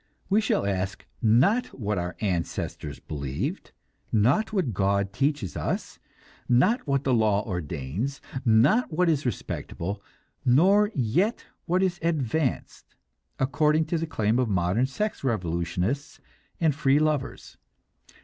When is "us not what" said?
5.55-7.03